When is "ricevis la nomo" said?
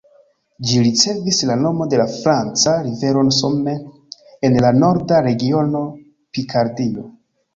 0.85-1.85